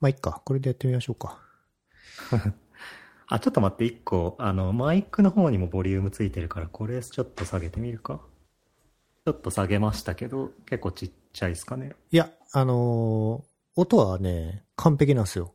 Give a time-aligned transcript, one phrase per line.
[0.00, 0.42] まあ、いっか。
[0.44, 1.40] これでやってみましょうか。
[3.28, 8.20] あ、ちょっと待って、一個、あの、マイクの方にもボリュームついてるから、これちょっと下げてみるか。
[9.24, 11.96] ちょっと下げましたけど、結構ちっちゃいですかね。
[12.10, 15.52] いや、あのー音はね、完璧なんですよ。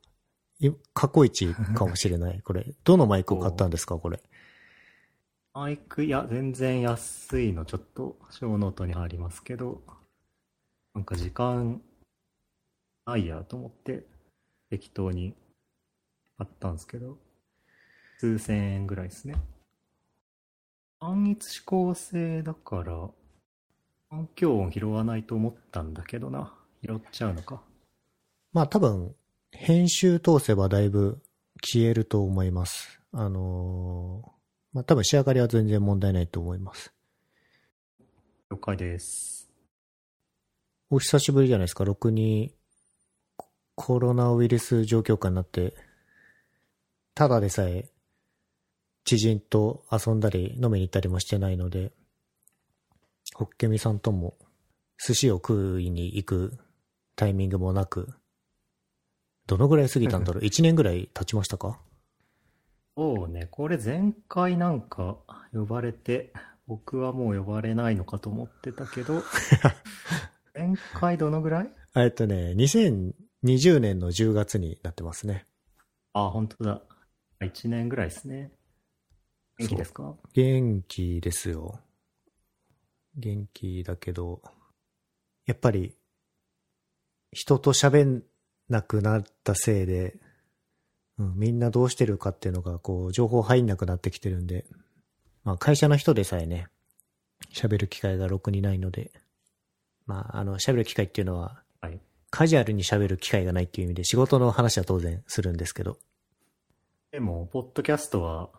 [0.59, 2.41] い過去一かもしれない。
[2.43, 2.65] これ。
[2.83, 4.21] どのマイクを買ったんですかこれ。
[5.53, 9.81] マイク、いや、全然安いの、ちょっと、 show note に貼りますけど、
[10.93, 11.81] なんか時間、
[13.05, 14.05] ないやと思って、
[14.69, 15.33] 適当に
[16.37, 17.17] 買ったんですけど、
[18.19, 19.35] 数千円ぐらいですね。
[20.99, 23.09] 単一指向性だから、
[24.09, 26.53] 環境音拾わないと思ったんだけどな。
[26.83, 27.61] 拾っちゃうのか。
[28.53, 29.15] まあ多分、
[29.51, 31.21] 編集通せばだいぶ
[31.61, 33.01] 消えると思います。
[33.11, 34.39] あのー
[34.71, 36.93] まあ多分仕上がりは全然問題ないと思います。
[38.51, 39.49] 了解です。
[40.91, 41.85] お久しぶりじゃないですか。
[41.85, 42.53] ろくに
[43.81, 45.73] ココロナウイルス状況下になって、
[47.15, 47.89] ただでさえ
[49.05, 51.93] 知人と遊んだり飲みに行ったりもしてないので、
[53.35, 54.37] ホッケミさんとも
[55.07, 56.57] 寿司を食いに行く
[57.15, 58.09] タイミングもなく、
[59.47, 61.79] どのぐらい過ぎたんだろう ?1 年ぐらい経ちましたか？
[62.97, 65.19] そうね、これ前回なんか
[65.53, 66.33] 呼ばれて、
[66.67, 69.23] 僕はもう呼ばれないのかと思ってたけど、
[70.53, 71.69] 前回どのぐらい？
[71.95, 72.53] えっとね、
[73.43, 75.45] 2020年の10月になってますね。
[76.13, 76.81] あ、本当だ。
[77.41, 78.51] 1年ぐらいですね。
[79.57, 80.15] 元気ですか？
[80.33, 81.79] 元気ですよ。
[83.15, 84.41] 元気だけど、
[85.45, 85.95] やっぱり、
[87.31, 88.23] 人と喋ん
[88.69, 90.19] なくなったせいで、
[91.17, 94.65] うん、みんなどうしてるかっていうのが、こう、情報入んなくなってきてるんで、
[95.43, 96.67] まあ、会社の人でさえね、
[97.53, 99.11] 喋る機会がろくにないので、
[100.05, 101.68] まあ、あの、喋る機会っていうのは、はい。
[102.31, 105.97] カジュアルに喋る機会がないっていう意味で、仕事の話は当然するんですけど、
[107.11, 108.49] でも、ポッドキャストは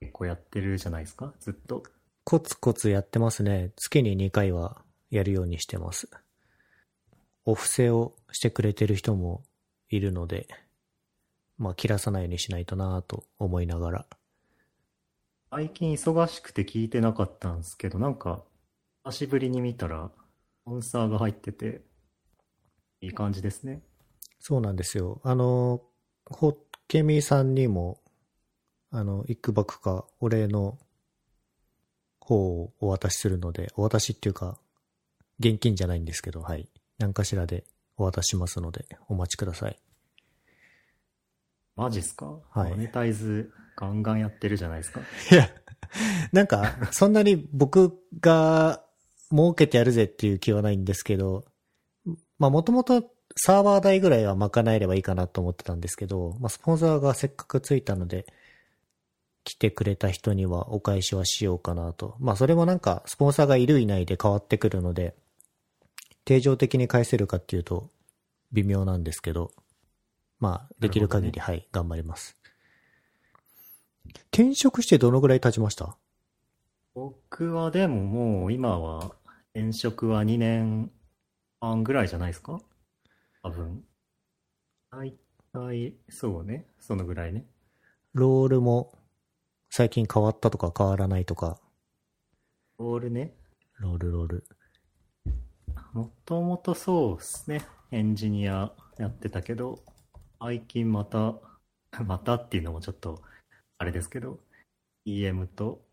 [0.00, 1.32] 結構やってるじゃないですか？
[1.40, 1.82] ずっと？
[2.24, 3.72] コツコツやってますね。
[3.76, 6.10] 月に2回はやるようにしてます。
[7.44, 9.42] お布施をしてくれてる人も
[9.88, 10.46] いるので、
[11.58, 14.06] まあ切らさないようにしないとなぁと思いながら。
[15.50, 18.42] 最近忙しくて聞いてなかったんですけど、なんか、
[19.04, 21.82] 久しぶりに見たら、スポンサーが入ってて、
[23.02, 23.82] いい感じですね。
[24.38, 25.20] そうなんですよ。
[25.24, 25.82] あの、
[26.24, 26.56] ホッ
[26.88, 28.00] ケミさんにも、
[28.90, 30.78] あの、いくばくかお礼の
[32.20, 34.56] 方をお渡しするので、お渡しっていうか、
[35.40, 36.68] 現金じゃないんですけど、はい。
[36.98, 37.64] 何かしらで
[37.96, 39.78] お渡ししますので、お待ちください。
[41.74, 42.38] マジっすか？
[42.50, 45.00] はいマネタイズガンガンやってるじゃないですか。
[45.00, 45.48] いや、
[46.30, 48.84] なんか、そんなに僕が
[49.30, 51.44] 儲けてやるぜっていう気はないんですけど、
[52.42, 58.26] まあもともとサーバー代ぐらいは賄えればいいかなと思ってたんですけど、まあスポンサーがせっかくついたので、
[59.44, 62.16] 来てくれた人にはお返しはしようかなと。
[62.18, 65.14] まあそれもなんかスポンサーがいるいないで変わってくるので、
[66.24, 67.90] 定常的に返せるかっていうと
[68.52, 69.52] 微妙なんですけど、
[70.40, 72.36] まあできる限り、なはい、頑張ります。
[74.32, 75.96] 転職してどのぐらい経ちました？
[76.94, 79.12] 僕はでももう今は、
[79.54, 80.90] 転職は2年
[81.62, 82.60] 半ぐらいじゃないですか？
[83.42, 83.84] 多分。
[84.90, 85.14] 大
[85.52, 86.66] 体、そうね。
[86.80, 87.46] そのぐらいね。
[88.14, 88.92] ロールも
[89.70, 91.60] 最近変わったとか変わらないとか、
[92.78, 93.32] ロールね。
[93.78, 94.44] ロールロール。
[95.92, 97.64] もともとそうですね。
[97.92, 99.84] エンジニアやってたけど、
[100.40, 101.34] 最近また、
[102.04, 103.22] またっていうのもちょっと、
[103.78, 104.40] あれですけど、
[105.04, 105.86] PM と、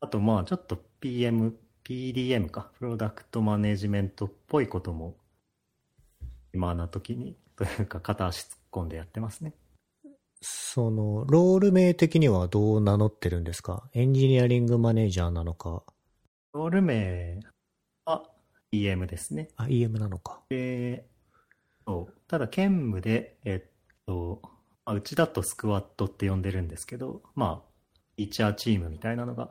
[0.00, 5.16] あとまあちょっと PM、PDM か、プロダクトマネジメントっぽいことも、
[6.54, 9.52] 今な時に、というか片足突っ込んでやってますね。
[10.40, 13.88] その、ロール名的にはどう名乗ってるんですか？
[13.92, 15.82] エンジニアリングマネージャーなのか、
[16.54, 17.40] ロール名
[18.06, 18.30] は
[18.70, 19.48] PM ですね。
[19.56, 20.40] あ、EM なのか。
[20.48, 21.06] で、
[21.86, 22.14] そう。
[22.28, 23.70] ただ、兼務で、えっ
[24.06, 24.40] と、
[24.86, 27.68] まあうちだとスクワットって呼んでるんですけど、まあ、
[28.16, 29.50] イチャーチームみたいなのが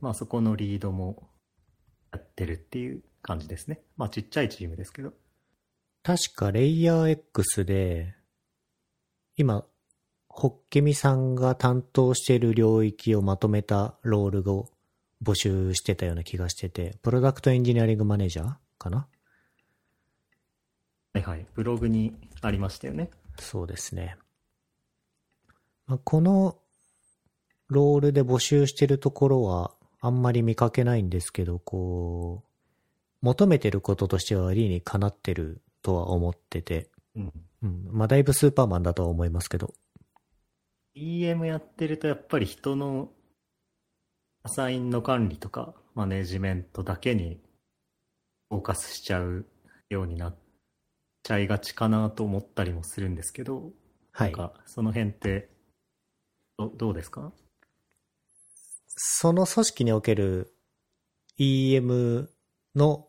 [0.00, 1.28] まあそこのリードも
[2.12, 3.80] やってるっていう感じですね。
[3.96, 5.12] まあちっちゃいチームですけど。
[6.02, 8.14] 確かレイヤー X で、
[9.36, 9.64] 今、
[10.28, 14.70] ホッケミさんが担当している領域をまとめたロールを
[15.22, 19.06] 募集してたような気がしてて、プロダクトエンジニアリングマネージャーかな？
[21.14, 21.46] はいはい。
[21.54, 23.10] ブログにありましたよね。
[23.38, 24.16] そうですね。
[25.86, 26.58] まあ、この
[27.72, 37.32] ロールで募集してるところはあんまり見かけないんですけど、こう、求めてることとしては理にかなってるとは思ってて、うん。
[37.62, 37.88] うん。
[37.90, 39.74] まあ、だいぶスーパーマンだとは思いますけど。
[40.94, 43.10] EM やってるとやっぱり人の
[44.42, 47.40] アサインの管理とかマネジメントだけに
[48.50, 49.46] フォーカスしちゃう
[49.88, 50.36] ようになっ
[51.22, 53.70] ちゃいがちかなと思ったりもするんですけど、
[54.12, 54.32] はい。
[54.32, 55.48] なんかその辺って
[56.58, 57.32] どどうですか？
[58.96, 60.54] その組織における
[61.38, 62.28] EM
[62.74, 63.08] の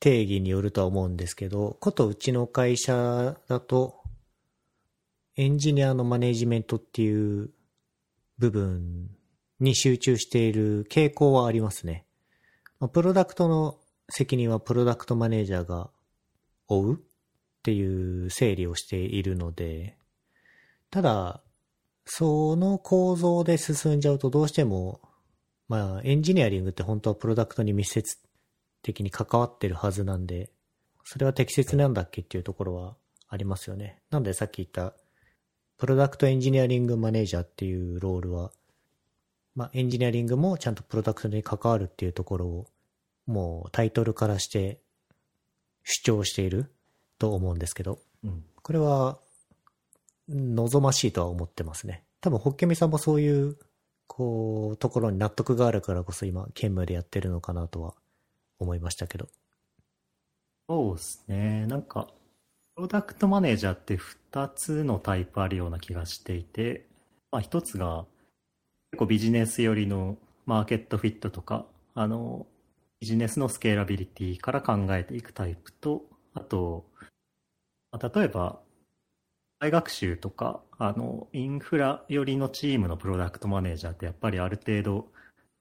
[0.00, 4.02] 定義によるとは思うんですけど、ことうちの会社だと、
[5.36, 7.50] エンジニアのマネジメントっていう
[8.38, 9.10] 部分
[9.60, 12.04] に集中している傾向はありますね。
[12.92, 13.78] プロダクトの
[14.10, 15.90] 責任はプロダクトマネージャーが
[16.68, 16.98] 負うっ
[17.62, 19.96] ていう整理をしているので、
[20.90, 21.42] ただ、
[22.04, 25.00] その構造で進んじゃうとどうしても、
[25.68, 28.18] まあ、エンジニアリングって本当はプロダクトに密接
[28.82, 30.50] 的に関わってるはずなんで、
[31.04, 32.96] それは適切なんだっけっていうところは
[33.28, 34.00] ありますよね。
[34.10, 34.94] なんでさっき言った、
[35.76, 38.52] プロダクトエンジニアリングマネージャーっていうロールは、
[39.54, 42.66] まあ、エンジニアリングもちゃんとプロダクトに関わるっていうところを、
[43.26, 44.80] もうタイトルからして
[45.82, 46.70] 主張している
[47.18, 48.44] と思うんですけど、うん。
[48.62, 49.18] これは、
[50.28, 52.04] 望ましいとは思ってますね。
[52.20, 53.56] 多分、ホッケミさんもそういう、
[54.16, 57.94] こう、ところに納得があるからこそ今、兼務でやってるのかなとは
[58.60, 59.28] 思いましたけど。
[60.68, 61.66] そうですね。
[61.66, 62.06] なんか、
[62.76, 66.86] プロダクトマネージャーって2つのタイプあるような気がしていて、
[67.32, 68.06] まあ1つが
[68.92, 72.46] 結構ビジネス寄りのマーケットフィットとか、あの、
[73.00, 76.86] ビジネスのスケーラビリティから考えていくタイプと、あと、
[77.92, 78.60] ま例えば、
[79.64, 85.08] 大学習とか、あの、インフラ寄りのチームのプロダクトマネージャーってやっぱりある程度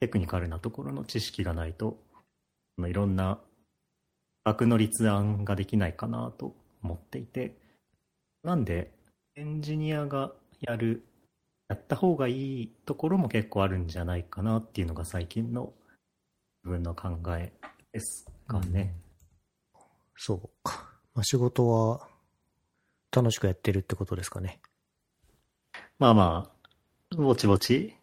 [0.02, 1.98] テクニカルなところの知識がないと、
[2.86, 3.40] いろんな
[4.44, 6.54] 額の立案ができないかなと
[6.84, 7.56] 思っていて、
[8.44, 8.92] なんで、
[9.38, 11.06] エンジニアがやる、
[11.70, 15.72] やった方がいいところも結構あるんじゃないかなっていうのが最近の
[16.66, 17.54] 自分の考え
[17.94, 18.96] ですかね。
[20.18, 20.90] そうか。
[21.16, 22.13] まあ、仕事は
[23.16, 24.60] 楽しくやってるってことですかね。
[26.00, 26.52] まあま
[27.12, 27.96] あ、ぼちぼち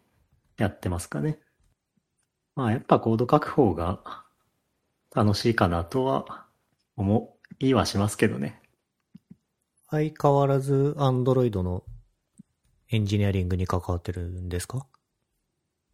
[0.57, 1.39] やってますかね。
[2.55, 3.99] まあやっぱコード書く方が
[5.13, 6.45] 楽しいかなとは
[6.95, 8.61] 思いはしますけどね。
[9.89, 11.83] 相変わらず Android の
[12.89, 14.85] エンジニアリングに関わってるんですか？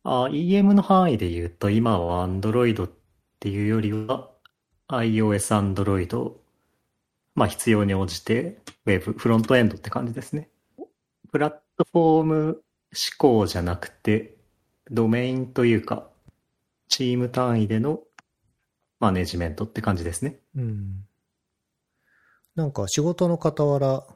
[0.04, 2.90] あ、EM の範囲で言うと、今は Android っ
[3.40, 4.30] ていうよりは、
[4.88, 6.32] iOS、Android、
[7.38, 10.50] まあ必要に応じて Web、フロントエンドって感じですね。
[11.32, 12.62] プラットフォーム思
[13.20, 14.38] 考じゃなくて、
[14.90, 16.10] ドメインというか、
[16.90, 18.02] チーム単位での
[19.00, 20.40] マネジメントって感じですね。
[20.56, 21.06] うん。
[22.56, 24.08] なんか仕事の傍ら、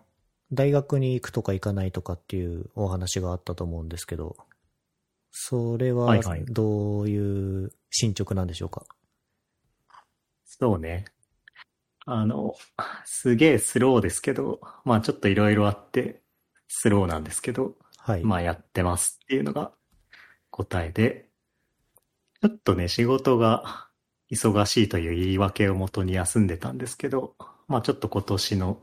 [0.52, 4.36] 大学に行くとか行かないとかっていうお話があったと思うんですけど、
[5.32, 8.84] それははいはいどういう進捗なんでしょうか、
[10.44, 11.06] そうね。
[12.06, 12.56] あの、
[13.06, 16.22] すげえスローですけど、まあちょっといろいろあって、
[16.68, 18.24] スローなんですけど、はい。
[18.24, 19.72] まあやってますっていうのが
[20.52, 21.30] 答えで、
[22.42, 23.88] ちょっとね、仕事が
[24.32, 27.36] 忙しいという言い訳をもとに休んでたんですけど、
[27.68, 28.80] まあちょっと今年の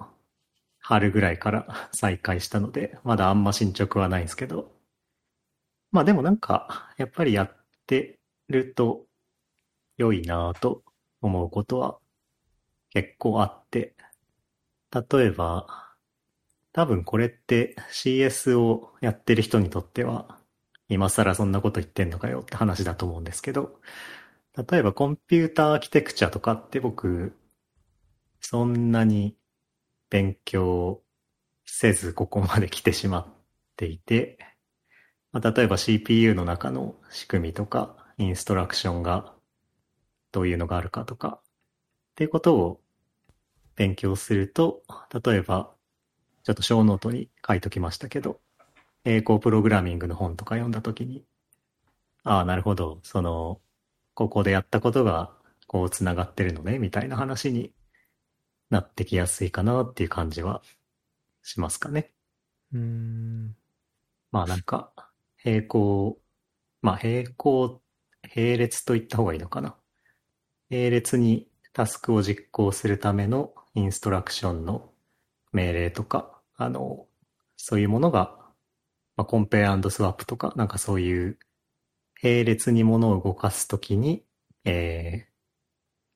[0.80, 4.72] 春ぐらいから再開したので、まだあんま進捗はないんですけど、
[5.90, 7.56] まあでもなんか、やっぱりやっ
[7.86, 9.06] てると
[9.98, 10.82] 良いなぁと
[11.22, 11.98] 思うことは
[13.02, 13.94] 結構あって、
[14.92, 15.94] 例えば、
[16.72, 20.40] 多分これって CS をやってる人にとっては、
[20.88, 23.80] 今更そんなこと言ってんのかよって話だと思うんですけど、
[24.68, 27.36] 例えばコンピューターアーキテクチャとかって僕、
[28.40, 29.36] そんなに
[30.10, 31.00] 勉強
[31.66, 33.26] せずここまで来てしまっ
[33.76, 34.38] ていて、
[35.30, 39.34] まあ、例えば CPU の中の仕組みとか、インストラクションが
[40.32, 41.42] どういうのがあるかとか、っ
[42.16, 42.80] ていうことを
[43.78, 44.82] 勉強すると、
[45.24, 45.70] 例えば、
[46.42, 48.40] ちょっと小ノートに書いときましたけど、
[49.04, 51.24] 英語プログラミングの本とか読んだときに、
[52.24, 53.60] ああ、なるほど、その、
[54.14, 55.32] ここでやったことが
[55.68, 57.72] こう繋がってるのね、みたいな話に
[58.68, 60.60] なってきやすいかなっていう感じは
[61.44, 62.10] しますかね。
[62.72, 63.56] うーん。
[64.32, 64.90] まあなんか、
[65.44, 66.18] 並行、
[66.82, 67.80] まあ並行、
[68.34, 69.76] 並列と言った方がいいのかな。
[70.68, 74.92] 並列にタスクを実行するためのインストラクションの
[75.52, 77.06] 命令とか、あの、
[77.56, 78.36] そういうものが、
[79.16, 81.38] まあ、コンペアスワップとか、なんかそういう
[82.22, 84.24] 並列にものを動かすときに、
[84.64, 85.32] えー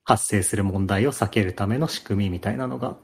[0.05, 2.97] 発生する問題を避けるための仕組みみたいなのが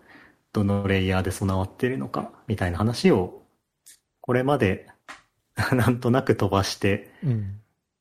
[0.52, 3.42] どのレイヤーで備わっているのか、みたいな話を、
[4.20, 4.88] これまで
[5.72, 7.60] なんとなく飛ばしてうん。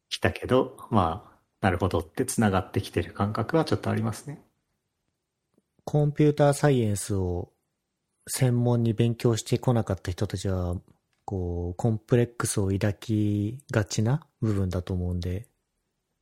[0.09, 4.43] きたけど、まあ、なるほどって繋がってきてる感覚はちょっとありますね。
[5.87, 7.53] コンピューターサイエンスを
[8.27, 10.75] 専門に勉強してこなかった人たちは、
[11.23, 15.47] こう、コンプレックスを抱きがちな部分だと思うんで、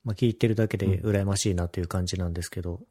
[0.03, 2.81] まあ聞いてるだけで羨ましいなという感じなんですけど、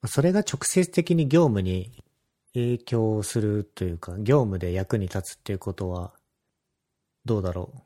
[0.00, 2.02] まあそれが直接的に業務に
[2.54, 6.14] 影響するというか、業務で役に立つっていうことは、
[7.26, 7.80] どうだろう。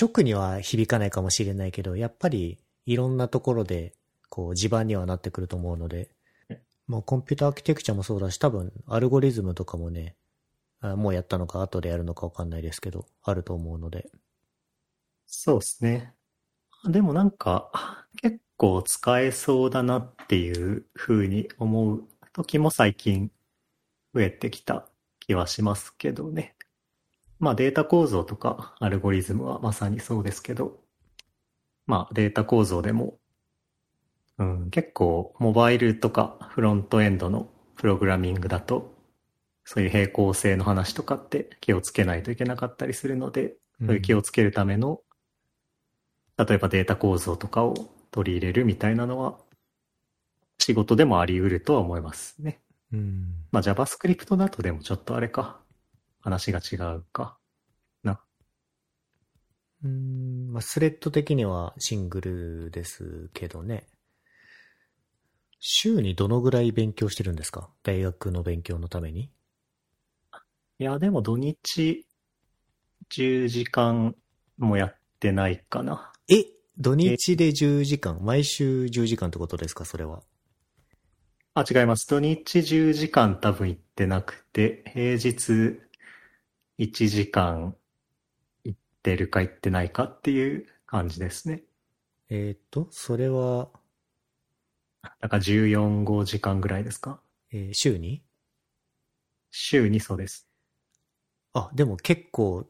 [0.00, 3.92] 直には響かないかもしれないけど、やっぱりいろんなところで、
[4.32, 6.08] こう、地盤にはなってくると思うので、
[6.86, 10.16] もうコンピューターアーキテクチャもそうだし、多分、アルゴリズムとかもね、
[10.80, 14.10] あもうやったのか後でやるのかわかんないですけど、あると思うので。
[15.26, 16.14] そうですね。
[16.86, 23.30] でもなんか、結構使えそうだなっていう風に思う時も最近
[24.14, 24.88] 増えてきた
[25.20, 26.56] 気はしますけどね。
[27.38, 30.80] まあデータ構造とかアルゴリズムはまさにそうですけど、
[31.84, 33.18] まあデータ構造でも、
[34.38, 38.94] うん、結構モバイルとかフロントエンドのプログラミングだと、
[39.64, 45.00] そういう平行性の話とかって気をつけないといけなかったりするので、そういう気をつけるための、
[46.36, 47.74] 例えばデータ構造とかを
[48.10, 49.38] 取り入れるみたいなのは、
[50.58, 52.60] 仕事でもあり得るとは思いますね。
[52.92, 53.34] うん。
[53.50, 55.60] まあ JavaScript だとでもちょっとあれか。
[56.20, 57.36] 話が違うか。
[58.04, 58.20] な。
[59.84, 63.86] うん、まあ、スレッド的にはシングルですけどね。
[65.64, 67.70] 週にどのぐらい勉強してるんですか？
[67.84, 69.30] 大学の勉強のために
[70.80, 72.04] いや、でも土日
[73.08, 74.16] 10時間
[74.58, 76.12] もやってないかな。
[76.28, 76.46] え
[76.78, 78.18] 土日で10時間？
[78.24, 79.84] 毎週10時間ってことですか？
[79.84, 80.24] それは。
[81.54, 82.08] あ、違います。
[82.08, 85.78] 土日10時間多分行ってなくて、平日
[86.78, 87.76] 1時間
[88.64, 91.62] 行ってるか行ってないかっていう感じですね。
[92.30, 93.68] えーっと、それは、
[95.02, 97.20] だから14、5時間ぐらいですか？
[97.52, 98.22] えー週に？
[99.50, 100.48] 週にそうです。
[101.52, 102.66] あ、でも結構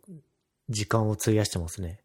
[0.69, 2.03] 時間を費やしてますね。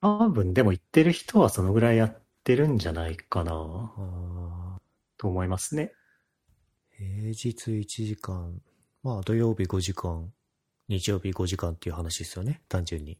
[0.00, 4.78] 多分でも行ってる人はそのぐらいやってるんじゃないかなあ
[5.18, 5.92] と思いますね。
[7.00, 8.60] ー平日1時間。
[9.02, 10.32] まあ土曜日5時間、
[10.88, 12.62] 日曜日5時間っていう話ですよね。
[12.68, 13.18] 単純に。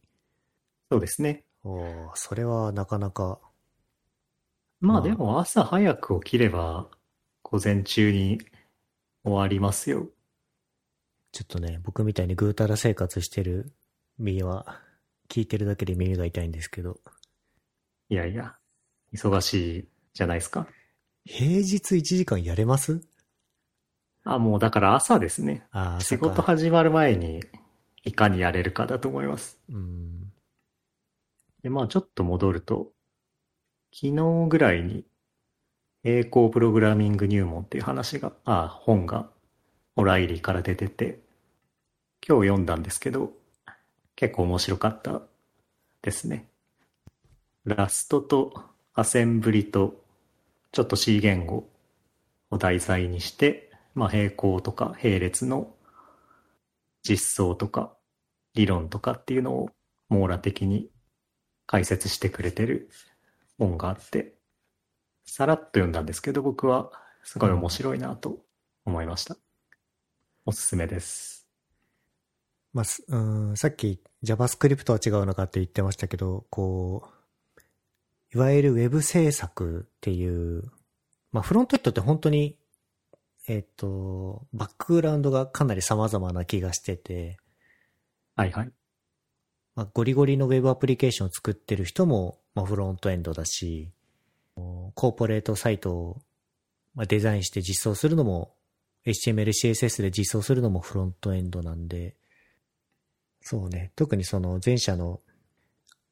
[0.90, 1.44] そうですね。
[1.62, 3.40] おーそれはなかなか、
[4.80, 6.88] まあまあでも朝早く起きれば
[7.42, 8.40] 午前中に
[9.24, 10.08] 終わりますよ。
[11.32, 13.72] ちょっとね、僕みたいにぐうたら生活してる
[14.18, 14.80] 身は、
[15.28, 17.00] 聞いてるだけで耳が痛いんですけど、
[18.08, 18.54] いやいや、
[19.12, 20.66] 忙しいじゃないですか。
[21.24, 23.02] 平日1時間やれます？
[24.24, 25.66] あ、もうだから朝ですね。
[25.72, 27.42] ああ、仕事始まる前に
[28.04, 29.58] いかにやれるかだと思います。
[29.68, 30.32] うん。
[31.62, 32.92] で、まあちょっと戻ると、
[33.92, 35.04] 昨日ぐらいに、
[36.04, 39.30] 栄光プログラミング入門っていう話が、あ、本が、
[39.96, 41.20] オライリーから出てて、
[42.26, 43.32] 今日読んだんですけど、
[44.14, 45.22] 結構面白かった
[46.02, 46.48] ですね。
[47.64, 48.52] ラストと
[48.94, 50.04] アセンブリと、
[50.72, 51.68] ちょっと C 言語
[52.50, 55.74] を題材にして、まあ並行とか並列の
[57.02, 57.96] 実装とか
[58.54, 59.70] 理論とかっていうのを
[60.08, 60.90] 網羅的に
[61.66, 62.90] 解説してくれてる
[63.58, 64.34] 本があって、
[65.24, 66.90] さらっと読んだんですけど、僕は
[67.22, 68.38] すごい面白いなと
[68.84, 69.36] 思いました。
[70.44, 71.48] おすすめです。
[72.72, 73.16] まあ、すう
[73.52, 80.70] ん、さっき JavaScript は違うのかって言ってましたけど、こう、いわゆる Web 制作っていう、
[81.32, 82.58] まあフロントエンドって本当に、
[83.48, 87.38] えっ、と、バックグラウンドがかなり様々な気がしてて、
[88.34, 88.72] はいはい。
[89.76, 93.90] まあ、ゴリゴリの Web アプリケーションを作ってる人も、まあ、フロントエンドだし、
[94.56, 96.22] コーポレートサイトを、
[96.94, 98.54] まあ、デザインして実装するのも、
[99.04, 102.16] HTML、CSS で実装するのもフロントエンドなんで、
[103.42, 105.20] そうね、特にその前者の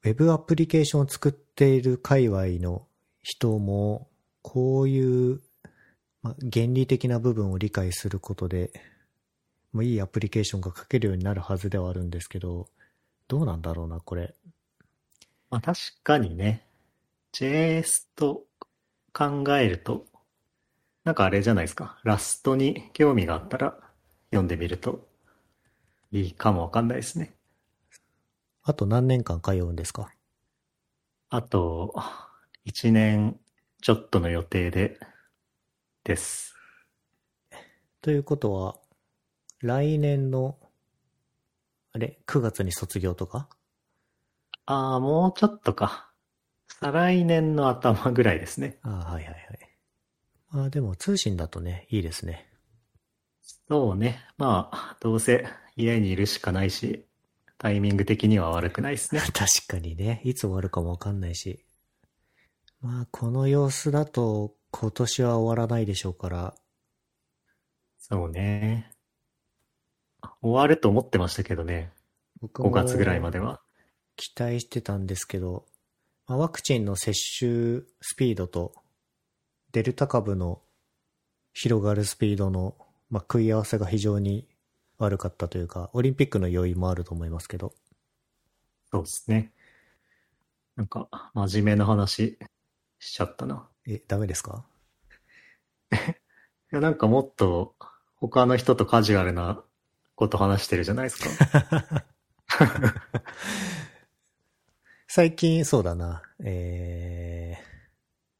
[0.03, 2.85] Web アプリケーションを作っている界隈の
[3.23, 4.07] 人も、
[4.43, 5.41] こういう、
[6.21, 8.71] まあ、原理的な部分を理解することで、
[9.73, 12.69] もういいアプリケーションが書けるようになるはずではあるんですけど、
[13.27, 14.35] どうなんだろうな、これ。
[15.49, 16.67] まあ確かにね、
[17.33, 18.43] JS と
[19.13, 20.05] 考えると、
[21.03, 21.99] なんかあれじゃないですか。
[22.03, 23.77] ラストに興味があったら
[24.31, 25.07] 読んでみると
[26.11, 27.35] いいかもわかんないですね。
[28.63, 30.11] あと何年間通うんですか？
[31.29, 31.93] あと、
[32.65, 33.39] 1年
[33.81, 34.99] ちょっとの予定で、
[36.03, 36.55] です。
[38.01, 38.75] ということは、
[39.61, 40.57] 来年の、
[41.95, 43.47] あれ、9月に卒業とか？
[44.65, 46.11] ああ、もうちょっとか。
[46.67, 48.79] 再来年の頭ぐらいですね。
[48.81, 49.39] ああ、はいはいはい。
[50.51, 52.49] まあでも通信だとね、いいですね。
[53.69, 54.25] そうね。
[54.37, 55.47] まあ、どうせ
[55.77, 57.07] 家にいるしかないし、
[57.57, 59.21] タイミング的には悪くないですね。
[59.31, 61.65] 確かにね、いつ終わるかもわかんないし。
[62.81, 66.55] まあ、この様子だと今年は終わらないでしょうから。
[67.97, 68.94] そうね。
[70.45, 71.91] 終わると思ってましたけどね。
[72.39, 73.61] 僕5月ぐらいまでは。
[74.15, 75.65] 期待してたんですけど、
[76.27, 78.73] まあ、ワクチンの接種スピードと、
[79.71, 80.61] デルタ株の
[81.53, 82.75] 広がるスピードの、
[83.09, 84.47] まあ、食い合わせが非常に
[84.99, 87.73] 悪かったというか、オリンピックの要因もあると思いますけど。
[88.91, 89.51] そうですね。
[90.75, 92.37] なんか、真面目な話
[92.99, 93.67] しちゃったな。
[93.87, 94.63] え、ダメですか？
[95.91, 95.95] い
[96.69, 97.75] や、なんかもっと
[98.17, 99.63] 他の人とカジュアルな
[100.15, 102.05] こと話してるじゃないですか。
[105.07, 107.63] 最近そうだな、えー、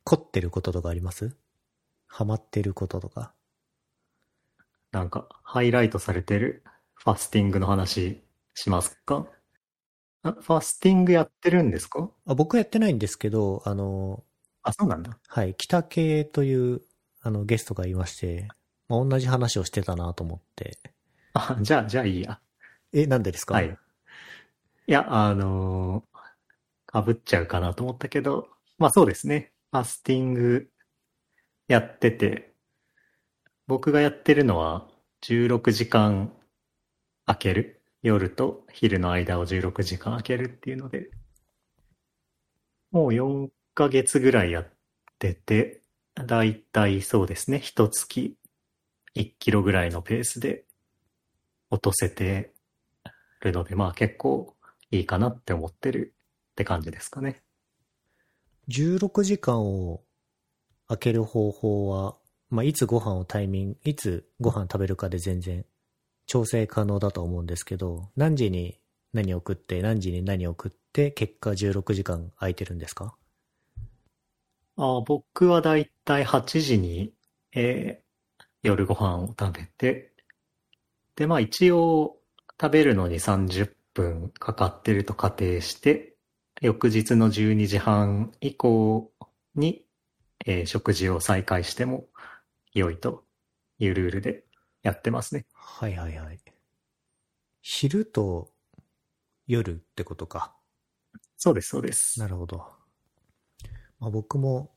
[0.03, 1.35] 凝ってることとかあります？
[2.07, 3.33] ハマってることとか？
[4.91, 6.63] なんか、ハイライトされてる？
[6.95, 9.27] ファスティングの話しますか？
[10.23, 12.09] あファスティングやってるんですか？
[12.25, 14.23] あ僕やってないんですけど、あの、
[14.63, 15.19] あ、そうなんだ。
[15.27, 16.81] はい、北系という
[17.21, 18.47] あのゲストがいまして、
[18.87, 20.94] まあ、同じ話をしてたなと思って。
[21.35, 22.39] あ、じゃあ、じゃあいいや。
[22.93, 23.55] え、なんでですか？
[23.55, 23.77] はい。
[24.87, 29.53] いや、あのー、被っちゃうかなと思ったけど、まあそうですね。
[29.71, 30.69] ファスティング
[31.67, 32.53] やってて、
[33.67, 34.87] 僕がやってるのは
[35.21, 36.33] 16時間
[37.25, 37.81] 空ける。
[38.03, 41.09] 夜と昼の間を16時間空けるっていうので、
[42.91, 44.73] もう4ヶ月ぐらいやっ
[45.19, 45.81] てて、
[46.15, 47.59] だいたいそうですね。
[47.59, 48.37] 一月
[49.15, 50.64] 1キロぐらいのペースで
[51.75, 52.53] 落とせて
[53.41, 54.55] るので、まあ結構
[54.91, 56.13] いいかなって思ってる
[56.51, 57.41] って感じですかね。
[58.69, 60.01] 16時間を
[60.87, 62.15] 空ける方法は、
[62.49, 65.65] まあ、いつご飯をタイミング、いつご飯食べるかで全然
[66.27, 68.79] 調整可能だと思うんですけど、何時に
[69.13, 73.15] 何を食って、何時に何を食って、結果16時間空いてるんですか？
[74.77, 77.13] あ僕はだいたい8時に、
[77.53, 78.05] えー
[78.63, 80.14] 夜ご飯を食べて、
[81.15, 82.17] で、まあ一応
[82.59, 86.15] 食べるのに30分かかってると仮定して、
[86.61, 89.11] 翌日の12時半以降
[89.55, 89.85] に、
[90.45, 92.07] えー食事を再開しても
[92.73, 93.23] 良いと
[93.79, 94.43] いうルールで
[94.83, 95.45] やってますね。
[95.53, 96.39] はいはいはい。
[97.61, 98.51] 昼と
[99.47, 100.55] 夜ってことか。
[101.37, 102.19] そうです、そうです。
[102.19, 102.57] なるほど。
[103.99, 104.71] まあ、僕も、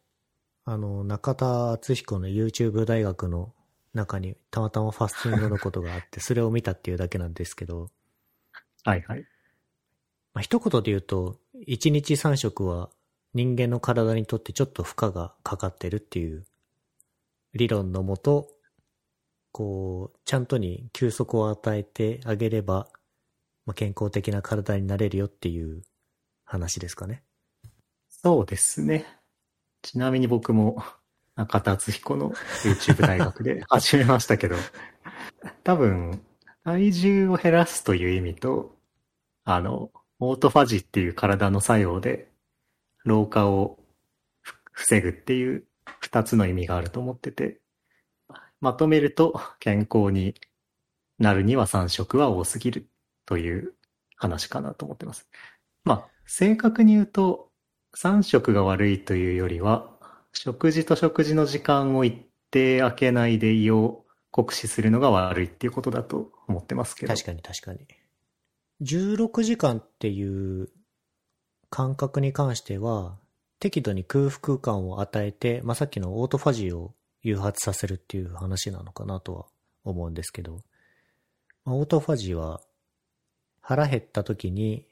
[0.64, 3.54] あの、中田敦彦の YouTube 大学の
[3.98, 7.90] 中にたまたまファスティングのことがあって、それを見たっていうだけなんですけど、
[8.84, 9.20] はいはい。
[10.32, 12.90] まあ、一言で言うと、1日3食は
[13.34, 16.46] 人間の体にとってちょっと負荷がかかってるっていう
[17.54, 18.48] 理論のもと、
[19.52, 22.88] こう、ちゃんとに休息を与えてあげれば、
[23.66, 25.82] まあ、健康的な体になれるよっていう
[26.44, 27.22] 話ですかね。
[28.08, 29.06] そうですね。
[29.82, 30.82] ちなみに僕も
[31.38, 32.32] 中田敦彦の
[32.64, 34.56] YouTube 大学で 始めましたけど、
[35.62, 36.20] 多分、
[36.64, 38.76] 体重を減らすという意味と、
[39.44, 42.28] あの、オートファジーっていう体の作用で、
[43.04, 43.78] 老化を
[44.40, 45.64] ふ防ぐっていう
[46.00, 47.60] 二つの意味があると思ってて、
[48.60, 50.34] まとめると健康に
[51.20, 52.88] なるには3食は多すぎる
[53.26, 53.74] という
[54.16, 55.28] 話かなと思ってます。
[55.84, 57.52] まあ、正確に言うと、
[57.96, 59.97] 3食が悪いというよりは、
[60.32, 67.14] 食事と食事の時間を一定空けないで胃を酷使するのが悪いっていうことだと思ってますけど。
[67.14, 67.80] 確かに確かに。
[68.82, 70.68] 16時間っていう
[71.70, 73.18] 感覚に関しては、
[73.58, 79.46] 適度に空腹感を与えて、まあ、さっきのオートファジーを誘発させるっていう話なのかなとは
[79.84, 80.62] 思うんですけど、
[81.64, 82.60] まあ、オートファジーは
[83.60, 84.86] 腹減った時に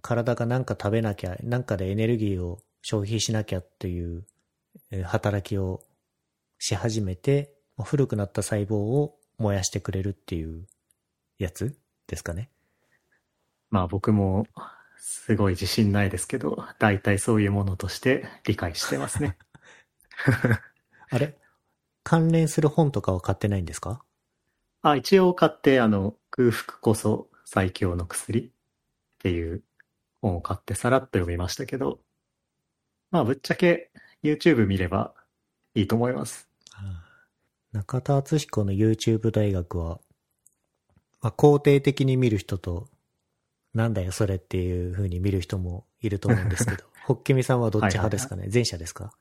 [0.00, 4.24] 体が何か食べなきゃ、何かでエネルギーを消費しなきゃっていう
[5.04, 5.82] 働きを
[6.58, 10.66] し始めて、まあ古くなった細胞を燃やしてくれるっていう
[11.38, 12.50] やつですかね。
[13.70, 14.46] まあ僕も
[14.96, 19.36] すごい自信ないですけど、大体そういうものとして理解してますね。
[21.10, 21.36] あれ？
[22.02, 24.02] 関連する本とかは買ってないんですか？
[24.82, 28.50] あ、一応買って、あの、空腹こそ最強の薬っ
[29.18, 29.62] ていう
[30.22, 32.00] 本を買ってさらっと読みましたけど、
[33.10, 33.90] まあぶっちゃけ
[34.26, 35.14] YouTube 見れば
[35.74, 36.48] いいと思います。
[37.72, 40.00] 中田敦彦の YouTube 大学は、
[41.20, 42.88] まあ、肯定的に見る人と、
[43.74, 49.12] なんだよそれっていう風に見る人もいると思うんですけど、 ホッケミさんはどっち派ですかね、前者ですか？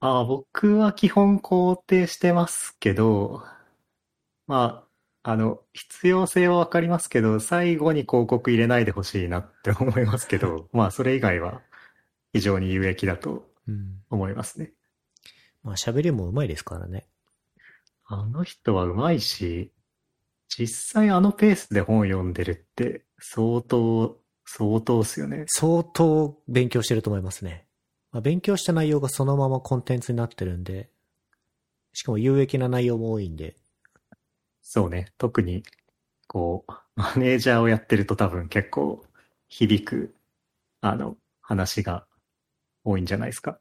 [0.00, 3.42] ああ、僕は基本肯定してますけど、
[4.46, 4.84] ま
[5.24, 11.62] あ、あの、必要性はわかりますけど、最後に広告入れないでほしいなって思いますけど、まあ、それ以外は
[12.32, 13.55] 非常に有益だとうん。
[14.10, 14.72] 思いますね。
[15.62, 17.06] まあ喋りも上手いですからね。
[18.04, 19.72] あの人は上手いし、
[20.48, 25.44] 実際あのペースで本読んでるって相当、相当っすよね。
[25.48, 27.66] 相当勉強してると思いますね。
[28.12, 30.88] まあ、勉強した内容がそのままコンテンツになってるんで、
[31.92, 33.56] しかも有益な内容も多いんで、
[34.62, 35.12] そうね。
[35.16, 35.62] 特に、
[36.26, 39.04] こう、マネージャーをやってると多分結構
[39.48, 40.14] 響く、
[40.80, 42.06] あの、話が
[42.86, 43.58] 多いんじゃないですか？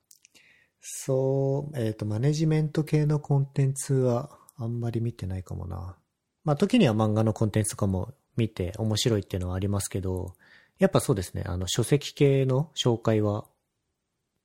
[0.79, 5.97] そう、えっ、と、マネジメント系のコンテンツはあんまり見てないかもな。
[6.43, 10.35] まあ、時には漫画のコンテンツとかも見て面白いっていうのはありますけど、
[10.77, 13.45] やっぱそうですね、あの、書籍系の紹介は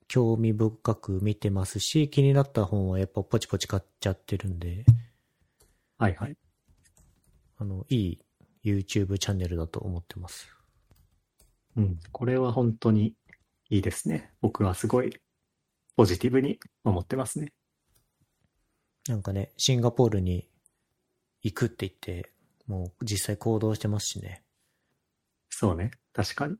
[0.09, 4.87] 興味深く見てますし、気になった本はやっぱポチポチ買っちゃってるんで、
[5.99, 6.37] はいはい。
[7.59, 8.19] あの、いい
[8.65, 10.49] YouTube チャンネルだと思ってます。
[11.77, 11.99] うん。
[12.13, 13.15] これは本当に
[13.71, 14.33] いいですね。
[14.41, 15.17] 僕はすごい
[15.97, 17.53] ポジティブに思ってますね。
[19.09, 20.49] なんかね、シンガポールに
[21.43, 22.33] 行くって言って、
[22.67, 24.43] もう実際行動してますしね。
[25.49, 25.93] そうね。
[26.13, 26.57] 確かに。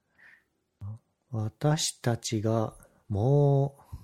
[1.33, 2.75] 私たちが
[3.09, 3.97] もう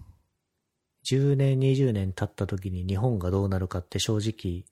[1.05, 4.65] 10年、20年経った時に日本がどうなるかって正直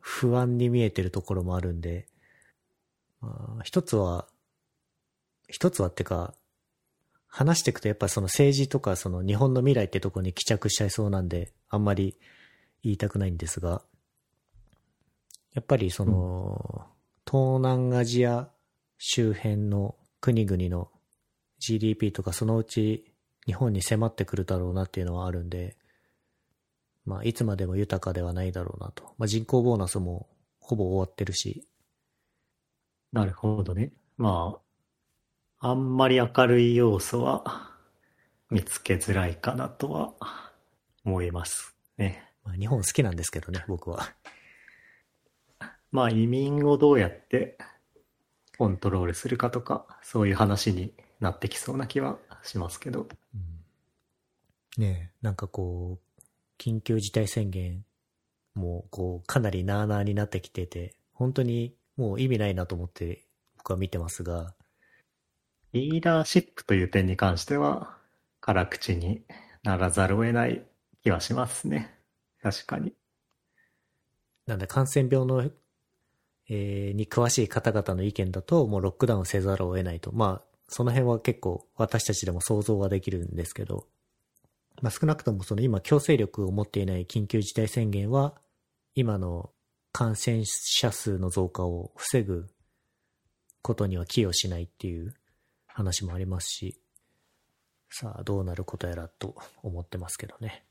[0.00, 2.06] 不安に見えてるところもあるんで、
[3.20, 4.26] まあ、一つは、
[5.48, 6.34] 一つはってか、
[7.30, 12.16] 話していくとやっぱその政治とかその日本の未来ってとこに帰着しちゃいそうなんで、あんまり
[12.82, 13.82] 言いたくないんですが、
[15.54, 16.86] やっぱりその、
[17.24, 18.50] 東南アジア
[18.98, 20.90] 周辺の国々の
[21.58, 23.14] GDP とかそのうち
[23.46, 25.76] 日本に迫ってくるだろうなっていうのはあるんで、
[27.04, 29.14] まあいつまでも豊かではないだろうなと。
[29.18, 31.66] まあ人口ボーナスもほぼ終わってるし、
[33.12, 33.92] なるほどね。
[34.16, 34.60] まあ、
[35.62, 37.70] あんまり明るい要素は
[38.48, 40.14] 見つけづらいかなとは
[41.04, 42.24] 思いますね。
[42.42, 44.08] まあ日本好きなんですけどね、僕は。
[45.92, 47.58] まあ移民をどうやって
[48.56, 53.06] コントロールするかとか、そういう話になってきそうな気はしますけど。
[54.78, 56.20] ねえ、なんかこう、
[56.58, 57.84] 緊急事態宣言
[58.54, 63.26] もこうかなりなーなーになってきてて、本当にもう意味ないなと思って
[63.58, 64.54] 僕は見てますが、
[65.72, 67.96] リーダーシップという点に関しては、
[68.40, 69.22] 辛口に
[69.62, 70.64] ならざるを得ない
[71.02, 71.94] 気はしますね。
[72.42, 72.92] 確かに。
[74.46, 75.48] なんで感染病の、
[76.48, 80.10] えーに詳しい方々の意見だと、もうロックダウンせざるを得ないと。
[80.12, 83.86] まあ、その辺は結構私たちでも想像はできるんですけど、
[84.82, 88.34] まあ少なくともその今強制力を持っていない緊急事態宣言は、
[88.96, 89.50] 今の
[89.92, 92.48] 感染者数の増加を防ぐ
[93.62, 95.14] ことには寄与しないっていう
[95.74, 96.80] 話もありますし、
[97.88, 100.64] さあどうなることやらと思ってますけどね。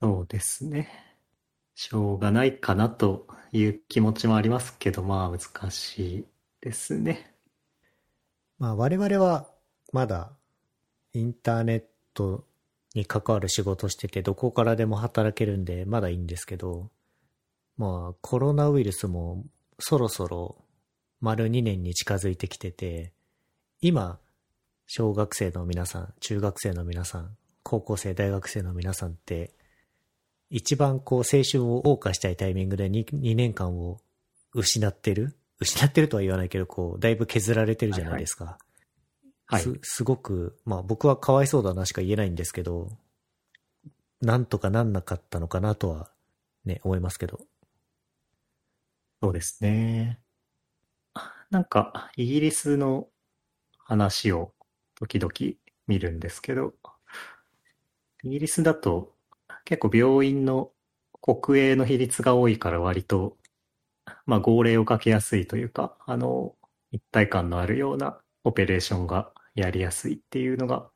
[0.00, 0.88] そうですね。
[1.74, 6.24] しょうがないかなという気持ちもありますけど、まあ難しい
[6.60, 7.34] ですね。
[8.58, 9.48] まあ我々は
[9.92, 10.32] まだ
[11.12, 11.84] インターネッ
[12.14, 12.44] ト
[12.94, 16.90] に関わる仕事しててどこからでも働けるんでまだいいんですけど、
[17.76, 19.44] まあコロナウイルスも
[19.78, 20.56] そろそろ
[21.20, 23.12] 丸2年に近づいてきてて、
[23.84, 24.20] 今
[24.86, 29.50] 小学生の皆さん、中学生の皆さん、高校生、大学生の皆さんって
[30.50, 33.98] 一番こう青春を謳歌したいタイミングで 2, 2年間を
[34.54, 35.34] 失ってる？
[35.58, 38.56] 失ってるとは言わないけど、こう、だいぶ削られてるじゃないですか。
[39.46, 39.62] はい。
[39.62, 42.88] すすごく、まあ僕はかわいそうだなしか言えないんですけど、
[44.20, 46.08] なんとかなんなかったのかなとは
[46.64, 47.40] ね、思いますけど。
[49.20, 50.20] そうですね。
[51.50, 53.08] なんか、イギリスの
[53.84, 54.52] 話を
[54.94, 55.32] 時々
[55.86, 56.74] 見るんですけど、
[58.24, 59.12] イギリスだと
[59.64, 60.70] 結構病院の
[61.20, 63.36] 国営の比率が多いから割と、
[64.26, 66.54] まあ号令をかけやすいというか、あの、
[66.90, 70.90] 一体感のあるようなオペレーションがやりやすいっていうのが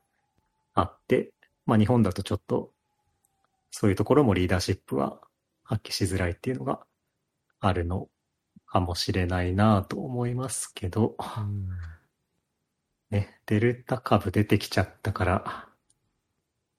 [0.73, 1.31] あって、
[1.65, 2.71] まあ日本だとちょっと
[3.71, 5.19] そういうところもリーダーシップは
[5.63, 6.79] 発揮しづらいっていうのが
[7.59, 8.07] あるの
[8.65, 11.96] かもしれないなと思いますけど、うん。
[13.09, 15.67] ね、デルタ株出てきちゃったから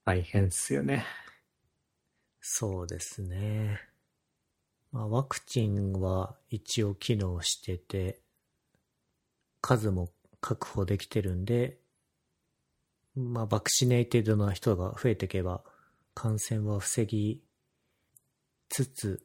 [0.05, 1.05] 大変っすよね。
[2.41, 3.81] そうですね。
[4.91, 8.21] まあ、ワクチンは一応機能してて、
[9.61, 10.11] 数も
[10.41, 11.79] 確保できてるんで、
[13.15, 15.63] まあ、バクシネイテッドな人が増えていけば、
[16.15, 17.43] 感染は防ぎ
[18.69, 19.23] つつ、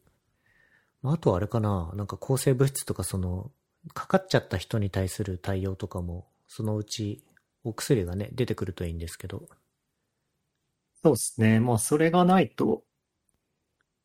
[1.02, 3.52] まあ、あとはあれかな、なんか抗生物質とかその、
[3.94, 7.24] かかっちゃった人に対する対応とかも、そのうち
[7.64, 9.50] お薬がね、出てくるといいんですけど。
[11.02, 11.60] そうですね。
[11.60, 12.84] もうそれがないと、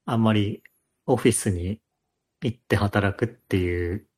[0.06, 0.62] あんまり
[1.04, 1.78] オフィスに
[2.40, 4.08] 行って働くっていう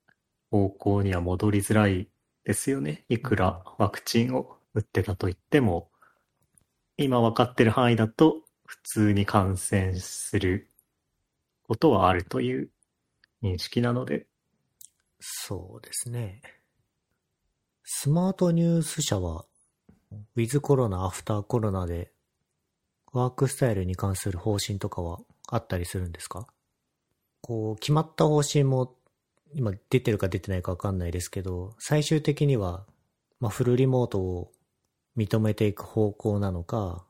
[0.53, 2.09] 方向には戻りづらい
[2.45, 3.05] ですよね。
[3.09, 5.91] いくらワクチンを打ってたと言っても、
[6.99, 10.71] 今分かってる範囲だと普通に感染する
[11.65, 12.71] ことはあるという
[13.43, 14.29] 認識なので。
[15.19, 16.60] そうですね。
[17.93, 19.47] スマートニュース社は、
[20.37, 22.13] ウィズコロナ、アフターコロナで、
[23.13, 26.47] ワークスタイルに関する方針とかはあったりするんですか？
[27.41, 28.95] こう、決まった方針も、
[29.55, 32.87] 今出てるか出てないかわかんないですけど、最終的には、
[33.41, 34.53] まあ、フルリモートを
[35.17, 37.05] 認めていく方向なのか、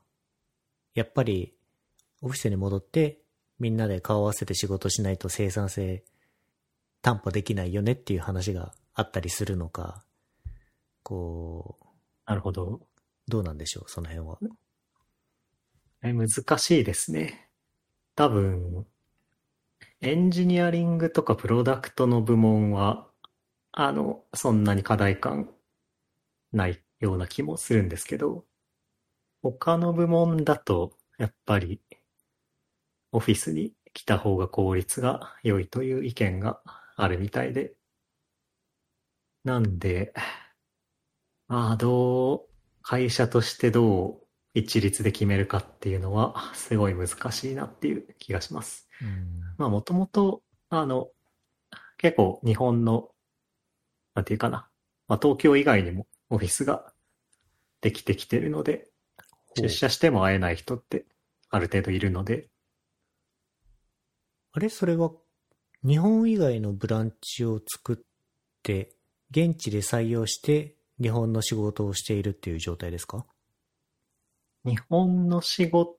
[0.95, 1.53] やっぱり、
[2.23, 3.21] オフィスに戻って、
[3.59, 6.03] みんなで顔合わせて仕事しないと生産性
[7.03, 10.03] 担保できないよねっていう話があったりするのか、
[11.03, 11.85] こう、
[12.25, 12.81] なるほど。
[13.27, 14.39] どうなんでしょう、その辺は。
[16.03, 16.27] え、難
[16.59, 17.49] しいですね。
[18.15, 18.87] 多分、
[20.01, 23.07] エンジニアリングとかプロダクトの部門は、
[23.73, 25.53] あの、そんなに課題感
[26.53, 28.45] ないような気もするんですけど、
[29.43, 31.81] 他の部門だと、やっぱり、
[33.13, 36.61] オフィスに来た方が効率が良いという意見が
[36.97, 37.73] あるみたいで、
[39.43, 40.13] なんで、
[41.51, 42.49] まあ、どう、
[42.81, 44.21] 会社としてどう
[44.53, 48.87] 一律で決めるかっていうのは、すごい難しいなっていう気がします。
[49.01, 51.09] うん、まあ、もともと、あの、
[51.97, 53.09] 結構日本の、
[54.15, 54.69] なんていうかな、
[55.09, 56.93] まあ、東京以外にもオフィスが
[57.81, 58.87] できてきてるので、
[59.57, 61.03] 出社しても会えない人って
[61.49, 62.47] ある程度いるので。
[64.53, 64.69] あれ？
[64.69, 65.11] それは、
[65.83, 67.97] 日本以外のブランチを作っ
[68.63, 68.95] て、
[69.31, 73.25] 現地で採用して日本の仕事をしているっていう状態ですか？
[74.63, 75.97] 日本の仕事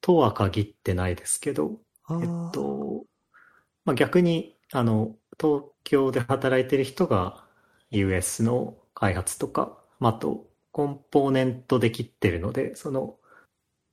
[0.00, 1.80] とは限ってないですけど、
[2.10, 3.04] えっと、
[3.84, 7.46] まあ、逆に、あの、東京で働いてる人が
[7.90, 13.16] US の開発とか、まあ、あと、コンポーネントで切ってるので、その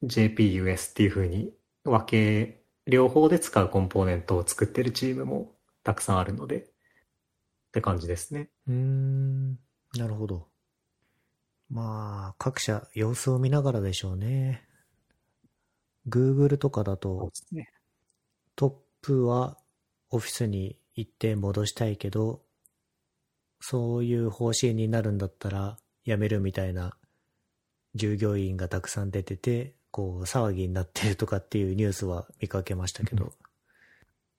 [0.04, 6.66] JPUS っていう風に分け、両方で使うコンポーネントを作ってるチームもたくさんあるので、っ
[7.72, 8.50] て感じですね。
[8.68, 9.60] うーん。
[9.98, 10.48] なるほど。
[11.70, 14.68] まあ、各社様子を見ながらでしょうね。
[16.08, 17.72] Google とかだと、ね、
[18.56, 19.58] トップは
[20.10, 22.42] オフィスに行って戻したいけど、
[23.60, 26.98] そういう方針になるんだったら辞めるみたいな
[27.96, 33.34] 従業員がたくさん出てて、こう騒ぎになってるとかっていうニュースは見かけましたけど。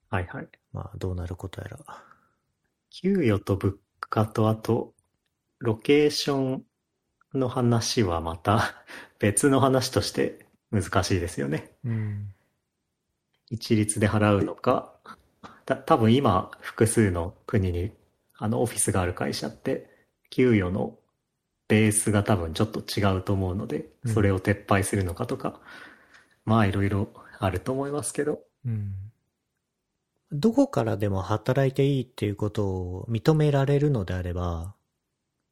[0.09, 0.47] はいはい。
[0.71, 1.79] まあどうなることやら。
[2.89, 4.92] 給与と物価とあと
[5.63, 6.65] ロケーション
[7.33, 8.83] の話はまた
[9.17, 11.71] 別の話として難しいですよね。
[11.85, 12.33] うん、
[13.49, 14.93] 一律で払うのか、
[15.65, 17.93] た多分今複数の国に
[18.35, 19.89] あのオフィスがある会社って
[20.29, 20.97] 給与の
[21.69, 25.61] ベースが多分ちょっと違うと思うので、それを撤廃するのかとか、
[26.45, 27.07] うん、まあいろいろ
[27.39, 28.41] あると思いますけど。
[28.65, 28.93] うん。
[30.33, 34.75] どこからでも働いていいっていうことを認められるのであれば、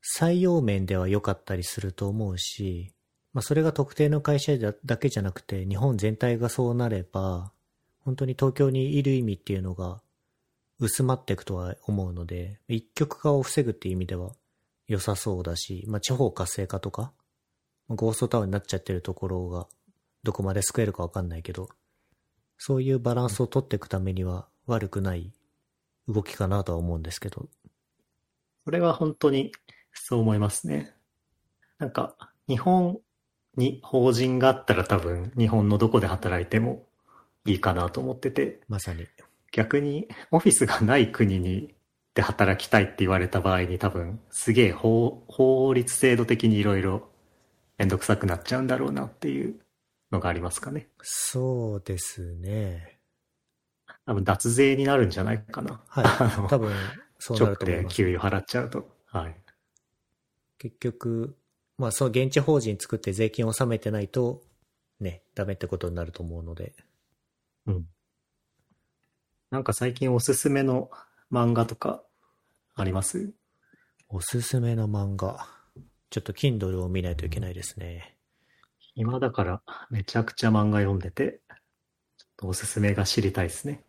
[0.03, 2.93] 採用面では良かったりすると思うし、
[3.33, 7.51] まあそれが特定の会社だけじゃなくて日本全体がそうなれば、
[7.99, 10.01] 本当に東京にいる意味っていうのが
[10.79, 14.31] 薄まっていくとは思うので、一極化を防ぐっていう意味では
[14.87, 17.11] 良さそうだし、まあ地方活性化とか、
[17.87, 19.67] ゴーストタウンになっちゃってるところが
[20.23, 21.69] どこまで救えるかわかんないけど、
[22.57, 25.31] そういうバランスを取っていくためには悪くない
[26.07, 27.49] 動きかなとは思うんですけど。
[28.65, 29.51] それは本当に
[29.93, 30.93] そう思いますね。
[31.79, 32.15] なんか、
[32.47, 32.99] 日本
[33.57, 36.85] に法人があったら多分、日本のどこで働いても
[37.45, 38.61] いいかなと思ってて。
[38.67, 39.07] まさに。
[39.51, 41.75] 逆に、オフィスがない国に
[42.13, 47.09] で働きたいって言われた場合に多分、すげえ法法律制度的にいろいろ
[47.77, 49.59] めんどくさくなっちゃうんだろうなっていう
[50.11, 50.89] のがありますかね。
[51.01, 52.99] そうですね。
[54.05, 55.81] 多分脱税になるんじゃないかな。
[55.87, 56.05] はい。
[56.49, 56.73] 多分、
[57.17, 57.95] そうなると思います。
[57.95, 58.89] 給与払っちゃうと。
[59.05, 59.35] はい。
[60.61, 61.35] 結局、
[61.79, 64.43] まあ、その現地法人作って税金を納めてないと、
[64.99, 66.75] ね、ダメってことになると思うので。
[67.65, 67.85] うん。
[69.49, 70.91] なんか最近おすすめの
[71.31, 72.03] 漫画とか
[72.75, 73.33] あります？
[74.07, 75.47] おすすめの漫画。
[76.11, 78.15] ちょっと Kindle を見ないといけないですね。
[78.93, 83.83] 今だからめちゃくちゃ漫画読んでて、ちょっとおすすめが知りたいですね。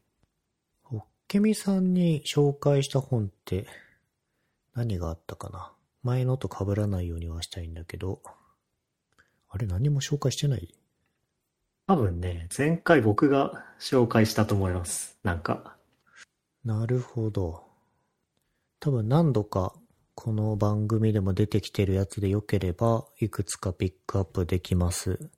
[0.83, 3.67] ホッケミさんに紹介した本って
[4.75, 5.71] 何があったかな？
[6.03, 8.21] 前のと被らないようにはしたいんだけど。
[9.49, 10.75] あれ何も紹介してない？
[11.87, 15.19] 多分ね、前回僕が紹介したと思います。
[15.23, 15.77] なんか、
[16.65, 17.65] なるほど。
[18.81, 19.75] 多分何度か
[20.15, 25.31] この番組でも出てきてるやつで良ければいくつかピックアップできます。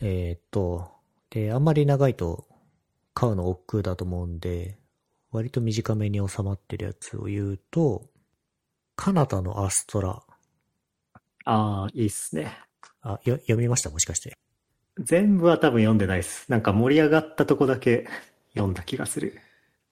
[0.00, 0.90] えーっと、
[1.30, 2.46] で、あんまり長いと
[3.14, 4.78] 買うの億劫だと思うんで、
[5.30, 8.10] 割と短めに収まってるやつを言うと、
[9.04, 10.22] カナダのアストラ。
[11.44, 12.56] ああ、いいっすね。
[13.00, 13.90] あ、よ読みました？
[13.90, 14.38] もしかして。
[14.96, 16.48] 全部は多分読んでないです。
[16.48, 18.06] なんか盛り上がったとこだけ
[18.54, 19.40] 読んだ気がする。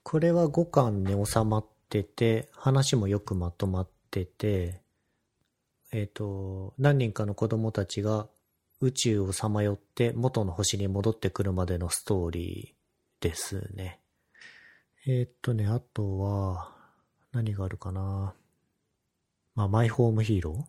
[0.05, 4.81] これは5巻に収まってて、話もよくまとまってて、
[5.91, 8.29] えっ、と、何人かの子供たちが
[8.81, 13.99] 宇宙をさまよって元の星に戻ってくるまでのストーリーですね。
[15.05, 16.77] えっ、とね、あとは、
[17.33, 18.35] 何があるかな。
[19.61, 20.67] まあ、マイホームヒーロ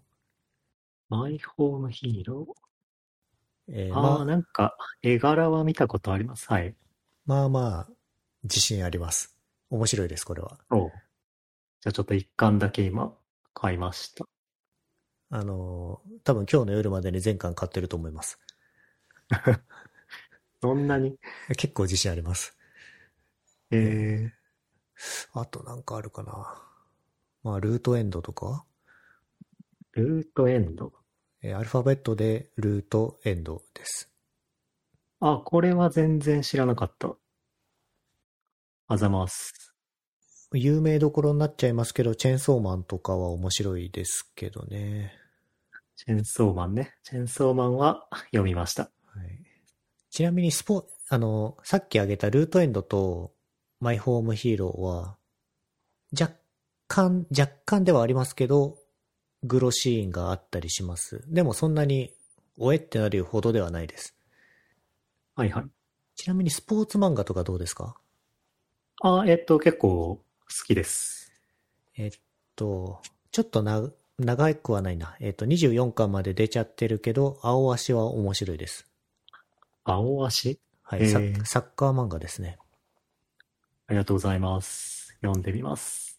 [1.08, 6.52] マイホームヒーロー、えーーああ、まあ、なんか絵柄は見たことあります。
[6.52, 6.76] はい。
[7.26, 7.94] まあまあ、
[8.44, 9.38] 自信あります。
[9.70, 10.60] 面白いです、これは。
[10.72, 13.14] おうじゃあちょっと一巻だけ今
[13.54, 14.26] 買いました。
[15.30, 18.40] あの、多分今日の夜までに全巻買ってると思います。
[20.62, 21.18] そんなに？
[21.56, 22.58] 結構自信あります。
[23.72, 24.34] え
[25.32, 26.62] あとなんかあるかな。
[27.44, 28.71] まあ、ルートエンドとか、ー、
[29.94, 30.94] ルートエンド。
[31.44, 34.10] えーアルファベットでルートエンドです。
[35.20, 37.16] あ、これは全然知らなかった。
[38.88, 39.74] あざます。
[40.54, 45.14] 有名どころになっちゃいますけど、チェーンソーマンとかは面白いですけどね。
[45.96, 46.94] チェンソーマンね。
[47.04, 48.84] チェンソーマンは読みました。
[49.06, 49.44] はい、
[50.10, 53.34] ちなみにスポ、あの、さっき挙げたルートエンドと
[53.80, 55.18] マイホームヒーローは、
[56.20, 56.36] 若
[56.88, 58.78] 干、若干ではありますけど、
[59.44, 61.24] グロシーンがあったりします。
[61.28, 62.14] でもそんなに、
[62.58, 64.16] おえってなるほどではないです。
[65.36, 65.66] はいはい。
[66.16, 67.96] ちなみにスポーツ漫画とかどうですか？
[69.02, 70.24] あ、えっと、結構好
[70.68, 71.32] きです。
[71.98, 72.12] えっ
[72.56, 73.02] と、
[73.32, 75.16] ちょっとな、長くはないな。
[75.20, 78.86] えっと、24巻まで出ちゃってるけど、青足は面白いです。
[79.84, 80.60] 青足？
[80.84, 82.60] はい、サッカー漫画ですね。
[83.88, 85.18] ありがとうございます。
[85.22, 86.11] 読んでみます。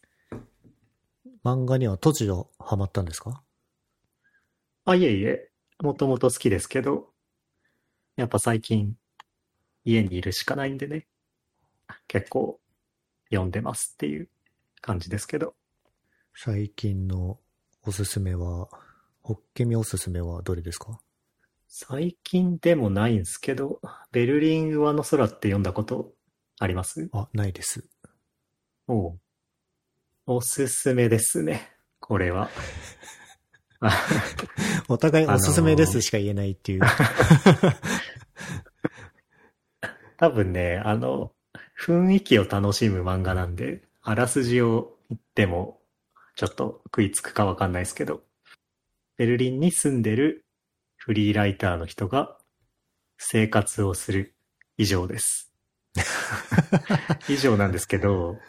[1.43, 3.43] 漫画には突如ハマったんですか？
[4.85, 5.49] あ、いえいえ。
[5.81, 7.09] もともと好きですけど、
[8.15, 8.95] やっぱ最近
[9.83, 11.07] 家にいるしかないんでね。
[12.07, 12.59] 結構
[13.29, 14.29] 読んでますっていう
[14.81, 15.53] 感じですけど。
[16.35, 17.39] 最近の
[17.85, 18.69] おすすめは、
[19.21, 20.99] ホッケミおすすめはどれですか？
[21.67, 26.13] 最近でもないんですけど、ベルリン上の空って読んだこと
[26.59, 27.09] あります？
[27.11, 27.85] あ、ないです。
[28.87, 29.19] おう
[30.25, 31.69] おすすめですね。
[31.99, 32.49] これは。
[33.81, 33.91] あ
[34.87, 36.81] お互いおすすめであのーすしか言えないっていう。
[40.17, 41.33] 多分ね、あの、
[41.77, 45.81] 雰囲気を楽しむ漫画なんで、あらすじを言っても、
[46.35, 48.23] ちょっと食いつくかわかんないですけど、
[49.17, 50.45] ベルリンに住んでる
[50.95, 52.37] フリーライターの人が
[53.17, 54.35] 生活をする
[54.77, 55.53] 以上です。
[57.27, 58.39] 以上なんですけど、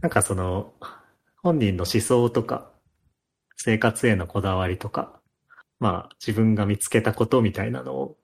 [0.00, 0.72] なんかその、
[1.42, 2.72] 本人の思想とか、
[3.56, 5.20] 生活へのこだわりとか、
[5.78, 8.16] まあ自分が見つけたことみたいなのを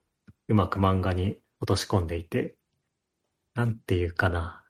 [0.49, 2.57] うまく漫画に落とし込んでいて、
[3.55, 4.63] なんていうかな、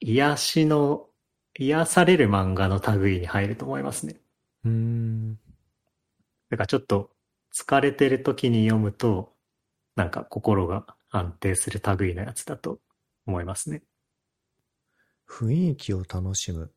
[0.00, 1.06] 癒しの、
[1.58, 4.16] 癒される漫画の類に入ると思いますね。
[4.64, 5.34] うーん。
[6.50, 7.10] だからちょっと
[7.54, 9.34] 疲れてる時に読むと、
[9.96, 12.78] なんか心が安定する類のやつだと
[13.26, 13.82] 思いますね。
[15.28, 16.72] 雰囲気を楽しむ。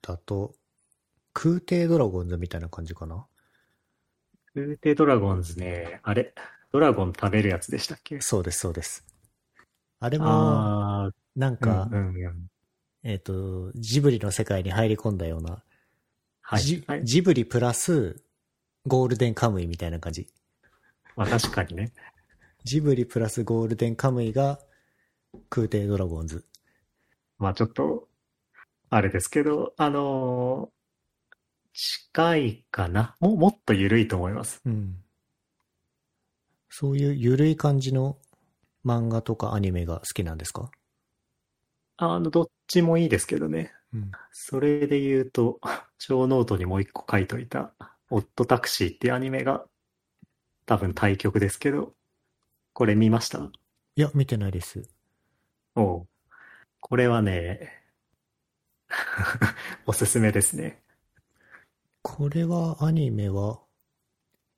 [0.00, 0.54] だと、
[1.32, 3.26] 空挺ドラゴンズみたいな感じかな？
[4.54, 6.34] フーテドラゴンズね、あれ、
[6.72, 8.20] ドラゴン食べるやつでしたっけ？
[8.20, 9.04] そうです、そうです。
[10.00, 12.50] あれも、なんか、うんうんうん。
[13.02, 15.62] えっ、と、ジブリの世界に入り込んだような、
[16.40, 16.84] はいジ。
[16.86, 17.04] はい。
[17.04, 18.22] ジブリプラス
[18.86, 20.28] ゴールデンカムイみたいな感じ。
[21.16, 21.92] まあ確かにね。
[22.64, 24.58] ジブリプラスゴールデンカムイが
[25.48, 26.44] 空挺ドラゴンズ。
[27.42, 28.08] まあちょっと、
[28.88, 30.82] あれですけど、あのー
[31.74, 33.16] 近いかな？
[33.18, 34.60] も、もっと緩いと思います。
[34.66, 35.02] うん。
[36.68, 38.18] そういう緩い感じの
[38.84, 40.70] 漫画とかアニメが好きなんですか？
[41.96, 43.72] あの、どっちもいいですけどね。
[43.94, 44.12] うん。
[44.32, 45.60] それで言うと、
[45.98, 47.72] show note にもう一個書いといた、
[48.10, 49.64] オッドタクシーっていうアニメが、
[50.66, 51.94] 多分対極ですけど、
[52.74, 53.38] これ見ました？
[53.96, 54.82] いや、見てないです。
[55.74, 56.08] おう
[56.92, 57.72] これはね、
[59.86, 60.82] おすすめですね。
[62.02, 63.62] これは、アニメは、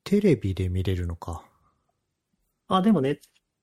[0.03, 1.49] テレビで見れるのか？
[2.67, 3.19] あ、でもネッ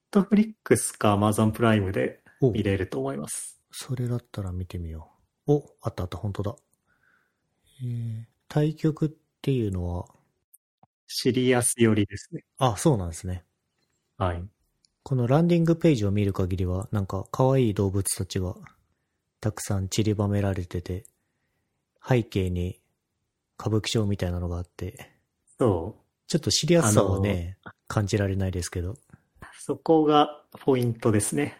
[0.09, 3.61] トフリックスかアマゾンプライムでお見れると思います。
[3.73, 5.11] それだったら見てみよ
[5.47, 5.51] う。
[5.55, 6.55] お、あったあった、本当だ。
[7.83, 9.09] えー、対局っ
[9.41, 10.05] ていうのは、
[11.07, 12.45] シリアス寄りですね。
[12.57, 13.43] あ、そうなんですね。
[14.17, 14.60] はい。
[15.03, 18.55] このランディングページを見る限りは、なんか可愛い動物たちが
[19.39, 21.05] たくさん散りばめられてて、
[22.07, 22.79] 背景に
[23.59, 25.11] 歌舞伎町みたいなのがあって、
[25.59, 26.01] そう。
[26.27, 28.97] ちょっとシリアスさはね、感じられないですけど。
[29.59, 31.57] そこがポイントですね。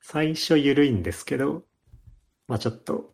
[0.00, 1.64] 最初緩いんですけど、
[2.48, 3.12] まあちょっと、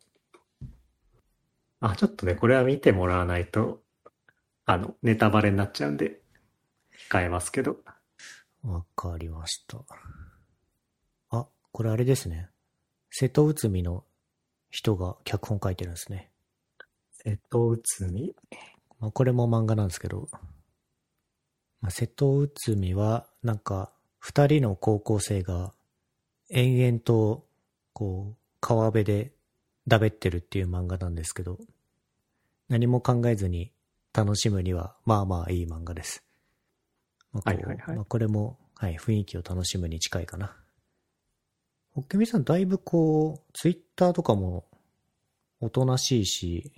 [1.81, 3.81] あ、ちょっとね、これは見てもらわないと、
[4.65, 6.21] あの、ネタバレになっちゃうんで、
[7.11, 7.77] 控えますけど。
[8.63, 9.79] わかりました。
[11.31, 12.49] あ、これあれですね。
[13.11, 14.05] 瀬戸内海の
[14.71, 16.31] 人が脚本書いてるんですね。
[17.13, 18.35] 瀬戸内海？
[19.01, 20.29] まあ、これも漫画なんですけど、
[21.81, 25.73] まあ、瀬戸内海は、なんか、二人の高校生が、
[26.51, 27.47] 延々と、
[27.93, 29.33] こう、川辺で、
[29.87, 31.59] だべってるっていう漫画なんですけど、
[32.69, 33.73] 何も考えずに
[34.13, 36.23] 楽しむには、まあまあいい漫画です。
[37.33, 40.57] まあこうはいはいはいまあ、これも、はい、雰囲気を楽しむに近いかな。
[41.93, 44.67] ホッケミさん、だいぶこう、ツイッターとかも、
[45.61, 46.73] おとなしいし、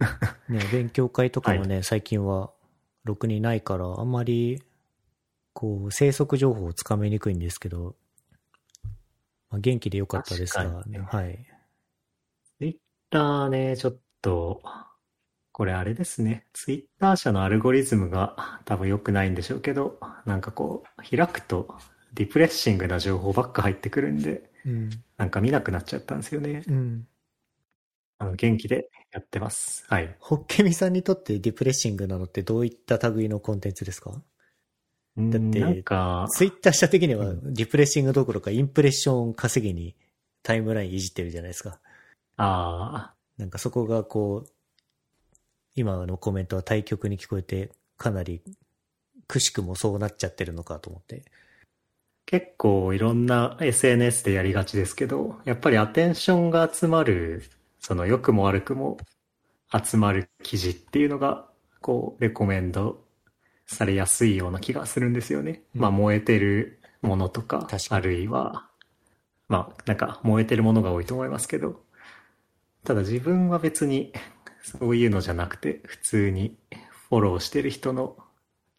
[0.48, 2.52] ね、勉強会とかもね、最近は、
[3.04, 4.62] ろくにないから、あんまり、
[5.52, 7.94] こう、生息情報をつかめにくいんですけど、
[9.50, 11.46] まあ、元気でよかったですが、ねはい。
[12.58, 12.76] ツイッ
[13.10, 14.62] ターね、ちょっと、
[15.52, 16.46] これあれですね。
[16.54, 21.74] ツイッター社のアルゴリズムが多分良くないんでしょうけど、なんかこう、開くと
[22.14, 24.90] depressing な情報ばっか入ってくるんで、うん。
[25.18, 26.62] なんか見なくなっちゃったんですよね。
[26.66, 27.06] うん。
[28.18, 29.84] あの、元気でやってます。
[29.88, 30.16] はい。
[30.20, 34.10] ホッケミさんにとって depressing なのってどういった類のコンテンツですか？
[34.10, 34.18] だ
[35.26, 39.94] ってなんか、ツイッター社的にはう depressing どころかインプレッション稼ぎに
[40.42, 41.80] タイムラインいじってるじゃないですか。
[42.38, 44.50] あなんかそこがこう、
[45.74, 48.42] 今のコメントは対局に聞こえてかなり
[49.26, 51.24] くしくもそうなっちゃってるのかと思って。
[52.26, 57.42] 結構いろんな SNS でやりがちですけど、やっぱりアテンションが集まる、
[57.78, 58.96] その良くも悪くも
[59.72, 61.46] 集まる記事っていうのが、
[61.80, 63.02] こう、レコメンド
[63.66, 65.62] されやすいような気がするんですよね。
[65.74, 68.68] うんまあ燃えてるものとかあるいは、
[69.48, 71.82] まあなんか燃えてるものが多いと思いますけど、
[72.84, 74.12] ただ自分は別に
[74.62, 76.56] そういうのじゃなくて、普通に
[77.08, 78.16] フォローしてる人の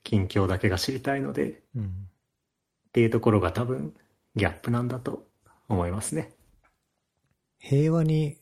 [0.04, 1.84] 近況だけが知りたいので、うん。
[1.84, 1.88] っ
[2.94, 3.94] ていうところが多分
[4.36, 5.28] ギャップなんだと
[5.68, 6.32] 思いますね。
[7.60, 8.38] 平和に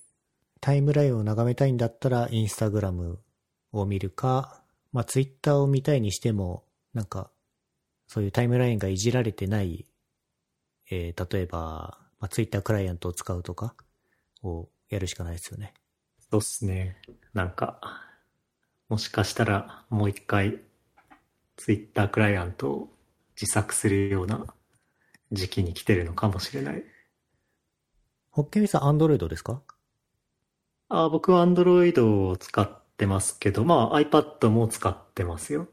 [0.60, 3.20] タイムラインを眺めたいんだったらインスタグラム
[3.72, 4.62] を見るか、
[4.92, 6.64] まあツイッターを見たいにしても、
[6.94, 7.32] なんか、
[8.08, 9.86] そういうタイムラインがいじられてない、
[10.89, 13.76] えー例えば、まあ、ツイッタークライアントを使うとか
[14.44, 15.74] をやるしかないですよね。
[16.32, 16.96] そうっすね。
[17.34, 17.82] なんか、
[18.88, 20.62] もしかしたらもう一回
[21.58, 22.90] ツイッタークライアントを
[23.40, 24.46] 自作するような
[25.34, 26.84] 時期に来てるのかもしれない。
[28.30, 29.62] ホッケミさん、アンドロイドですか？
[30.88, 35.68] あ僕は Android を使ってますけど、まあ iPad も使ってますよ。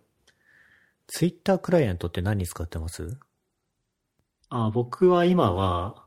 [1.06, 3.16] ツイッタークライアントって何使ってます？
[4.48, 6.04] あ僕は今は、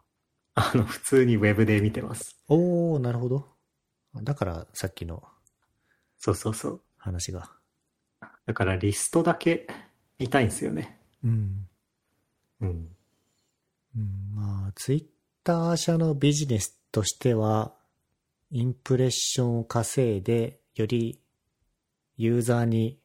[0.56, 2.36] あの、普通に Web で見てます。
[2.50, 3.48] おー、なるほど。
[4.16, 5.24] だからさっきの
[6.22, 6.82] そうそうそう。
[6.98, 7.50] 話が。
[8.46, 9.68] だからリストだけ
[10.20, 11.00] 見たいんですよね。
[11.24, 11.68] うん。
[12.62, 12.96] うん。
[13.98, 15.06] うん、まあ、ツイッ
[15.44, 17.74] ター社のビジネスとしては、
[18.52, 21.20] インプレッションを稼いで、より
[22.18, 23.00] ユーザーに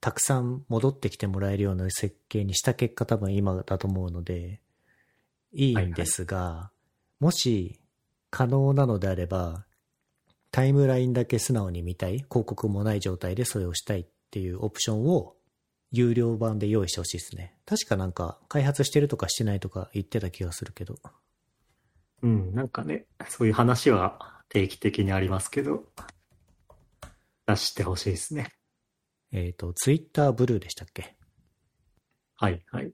[0.00, 4.62] たくさん戻ってきてもらえるような設計にした結果多分今だと思うので、
[5.52, 6.70] いいんですが、
[7.20, 7.80] もし
[8.30, 9.66] 可能なのであれば、
[10.56, 15.36] タイムラインだけ素直に見たい、広告もない状態でそれをしたいっていうオプションを
[15.90, 17.58] 有料版で用意してほしいですね。
[17.66, 20.94] 確かなんか開発してるとかしてないとか言ってた気がするけど。
[22.22, 25.84] うん、なんかね、そういう話は定期的にありますけど、
[27.46, 28.48] 出してほしいですね。
[29.32, 31.18] えっ、と、ツイッターブルーでしたっけ？
[32.36, 32.92] はい、はい。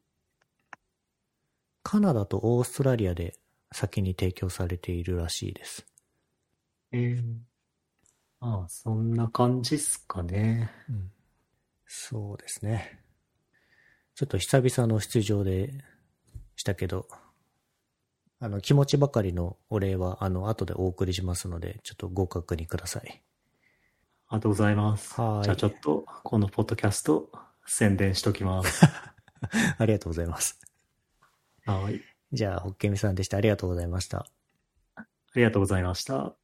[1.85, 3.37] カナダとオーストラリアで
[3.71, 5.87] 先に提供されているらしいです。
[6.91, 7.23] えー、
[8.43, 10.69] まあ、そんな感じっすかね。
[10.91, 11.13] うん。
[11.87, 12.99] そうですね。
[14.17, 15.73] ちょっと久々の出場で
[16.57, 17.07] したけど、
[18.41, 23.03] あの、気持ちばかりのお礼は、あの、後でお送りしますので、ちょっとご確認ください。
[24.27, 25.21] ありがとうございます。
[25.21, 27.31] はいじゃあちょっと、このポッドキャスト、
[27.65, 28.85] 宣伝しときます。
[29.79, 30.59] ありがとうございます。
[31.65, 32.01] はい。
[32.33, 33.37] じゃあ、ホッケミさんでした。
[33.37, 34.27] ありがとうございました。
[34.97, 36.42] ありがとうございました。